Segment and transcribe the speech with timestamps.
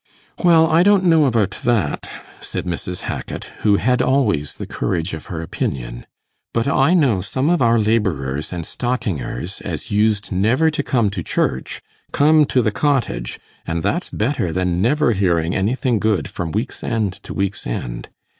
[0.43, 2.09] 'Well, I don't know about that,'
[2.39, 3.01] said Mrs.
[3.03, 6.07] Hackit, who had always the courage of her opinion,
[6.55, 11.21] 'but I know, some of our labourers and stockingers as used never to come to
[11.21, 16.83] church, come to the cottage, and that's better than never hearing anything good from week's
[16.83, 18.09] end to week's end.